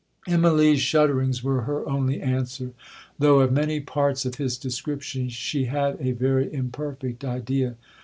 'Immalee's 0.27 0.81
shudderings 0.81 1.43
were 1.43 1.61
her 1.61 1.87
only 1.87 2.19
answer, 2.21 2.71
(though 3.19 3.41
of 3.41 3.51
many 3.53 3.79
parts 3.79 4.25
of 4.25 4.33
his 4.37 4.57
description 4.57 5.29
she 5.29 5.65
had 5.65 5.95
a 5.99 6.13
very 6.13 6.51
imperfect 6.51 7.23
idea). 7.23 7.75